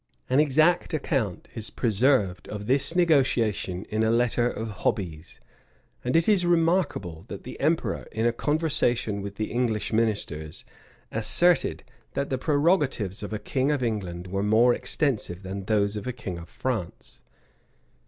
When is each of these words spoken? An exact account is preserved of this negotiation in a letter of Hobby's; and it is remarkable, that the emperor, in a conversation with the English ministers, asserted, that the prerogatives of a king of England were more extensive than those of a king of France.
An 0.31 0.39
exact 0.39 0.95
account 0.95 1.47
is 1.53 1.69
preserved 1.69 2.47
of 2.47 2.65
this 2.65 2.95
negotiation 2.95 3.85
in 3.85 4.01
a 4.01 4.09
letter 4.09 4.49
of 4.49 4.69
Hobby's; 4.83 5.39
and 6.03 6.15
it 6.15 6.27
is 6.27 6.43
remarkable, 6.43 7.25
that 7.27 7.43
the 7.43 7.59
emperor, 7.59 8.07
in 8.11 8.25
a 8.25 8.33
conversation 8.33 9.21
with 9.21 9.35
the 9.35 9.51
English 9.51 9.93
ministers, 9.93 10.65
asserted, 11.11 11.83
that 12.15 12.31
the 12.31 12.39
prerogatives 12.39 13.21
of 13.21 13.31
a 13.31 13.37
king 13.37 13.69
of 13.71 13.83
England 13.83 14.25
were 14.25 14.41
more 14.41 14.73
extensive 14.73 15.43
than 15.43 15.65
those 15.65 15.95
of 15.95 16.07
a 16.07 16.13
king 16.13 16.39
of 16.39 16.49
France. 16.49 17.21